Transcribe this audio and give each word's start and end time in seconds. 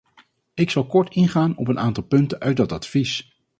Ik 0.53 0.69
zal 0.69 0.85
kort 0.87 1.15
ingaan 1.15 1.57
op 1.57 1.67
een 1.67 1.79
aantal 1.79 2.03
punten 2.03 2.39
uit 2.39 2.57
dat 2.57 2.71
advies. 2.71 3.31